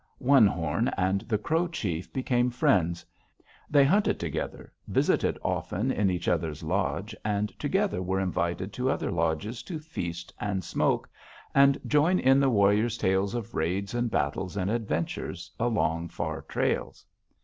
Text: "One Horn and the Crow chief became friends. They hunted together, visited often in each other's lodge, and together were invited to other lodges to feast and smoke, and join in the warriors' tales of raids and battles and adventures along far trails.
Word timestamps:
"One 0.17 0.47
Horn 0.47 0.87
and 0.97 1.21
the 1.21 1.37
Crow 1.37 1.67
chief 1.67 2.11
became 2.11 2.49
friends. 2.49 3.05
They 3.69 3.83
hunted 3.85 4.19
together, 4.19 4.73
visited 4.87 5.37
often 5.43 5.91
in 5.91 6.09
each 6.09 6.27
other's 6.27 6.63
lodge, 6.63 7.13
and 7.23 7.49
together 7.59 8.01
were 8.01 8.19
invited 8.19 8.73
to 8.73 8.89
other 8.89 9.11
lodges 9.11 9.61
to 9.61 9.77
feast 9.77 10.33
and 10.39 10.63
smoke, 10.63 11.07
and 11.53 11.79
join 11.85 12.17
in 12.17 12.39
the 12.39 12.49
warriors' 12.49 12.97
tales 12.97 13.35
of 13.35 13.53
raids 13.53 13.93
and 13.93 14.09
battles 14.09 14.57
and 14.57 14.71
adventures 14.71 15.51
along 15.59 16.07
far 16.07 16.41
trails. 16.47 17.05